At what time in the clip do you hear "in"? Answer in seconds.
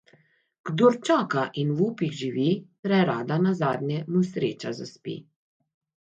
1.63-1.73